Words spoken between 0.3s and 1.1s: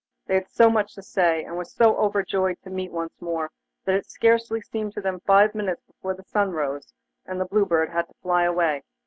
had so much to